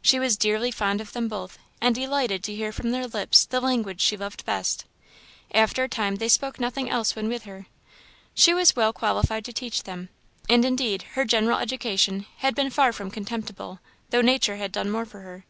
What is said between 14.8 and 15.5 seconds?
more for her.